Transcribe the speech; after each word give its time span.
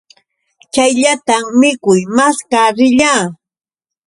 Chayllatam 0.73 1.43
mikuy 1.59 2.01
maskaa 2.15 2.69
riyaa. 2.77 3.21